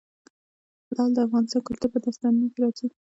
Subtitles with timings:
[0.95, 2.87] لعل د افغان کلتور په داستانونو کې راځي.